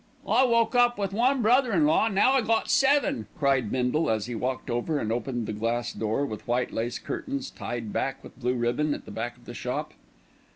"I 0.27 0.43
woke 0.45 0.73
up 0.73 0.97
with 0.97 1.13
one 1.13 1.43
brother 1.43 1.71
in 1.71 1.85
law, 1.85 2.07
an' 2.07 2.15
now 2.15 2.31
I 2.31 2.41
got 2.41 2.71
seven," 2.71 3.27
cried 3.37 3.71
Bindle 3.71 4.09
as 4.09 4.25
he 4.25 4.33
walked 4.33 4.67
over 4.71 4.97
and 4.97 5.11
opened 5.11 5.45
the 5.45 5.53
glass 5.53 5.93
door, 5.93 6.25
with 6.25 6.47
white 6.47 6.71
lace 6.73 6.97
curtains 6.97 7.51
tied 7.51 7.93
back 7.93 8.23
with 8.23 8.39
blue 8.39 8.55
ribbon, 8.55 8.95
at 8.95 9.05
the 9.05 9.11
back 9.11 9.37
of 9.37 9.45
the 9.45 9.53
shop. 9.53 9.93